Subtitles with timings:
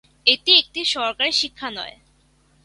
[0.25, 1.95] এটি একটি সরকারি শিক্ষালয়।